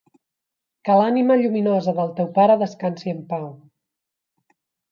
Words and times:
Que 0.87 0.95
l´ànima 0.99 1.37
lluminosa 1.41 1.93
del 1.99 2.09
teu 2.21 2.31
pare 2.39 2.57
descansi 2.63 3.15
en 3.17 3.21
pau. 3.37 3.47